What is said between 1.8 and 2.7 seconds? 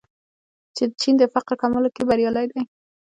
کې بریالی دی.